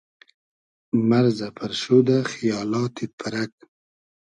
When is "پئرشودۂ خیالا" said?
1.57-2.81